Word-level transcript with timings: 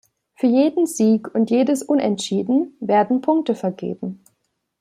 Für 0.33 0.47
jeden 0.47 0.87
Sieg 0.87 1.27
und 1.35 1.51
jedes 1.51 1.83
Unentschieden 1.83 2.75
werden 2.79 3.21
Punkte 3.21 3.53
vergeben. 3.53 4.19